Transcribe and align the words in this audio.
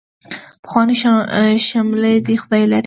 پخوانۍ 0.63 0.95
شملې 1.67 2.13
دې 2.25 2.35
خدای 2.43 2.63
لري. 2.71 2.79